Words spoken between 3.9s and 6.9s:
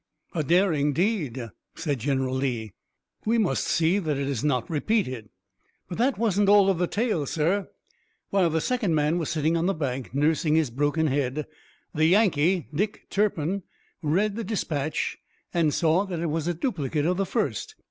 that it is not repeated." "But that wasn't all of the